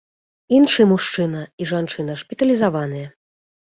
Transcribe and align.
Іншы 0.59 0.85
мужчына 0.93 1.45
і 1.45 1.63
жанчына 1.75 2.19
шпіталізаваныя. 2.25 3.19